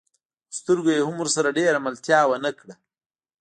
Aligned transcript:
خو 0.47 0.53
سترګو 0.59 0.89
يې 0.95 1.01
هم 1.07 1.15
ورسره 1.19 1.55
ډېره 1.57 1.79
ملتيا 1.85 2.19
ونه 2.27 2.51
کړه. 2.59 2.73